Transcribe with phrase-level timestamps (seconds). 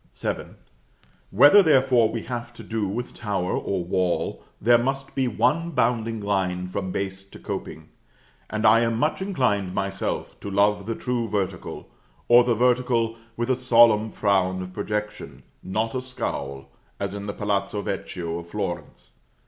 [0.19, 0.55] VII.
[1.29, 6.19] Whether, therefore, we have to do with tower or wall, there must be one bounding
[6.19, 7.89] line from base to coping;
[8.49, 11.87] and I am much inclined, myself, to love the true vertical,
[12.27, 17.33] or the vertical, with a solemn frown of projection (not a scowl), as in the
[17.33, 19.11] Palazzo Vecchio of Florence.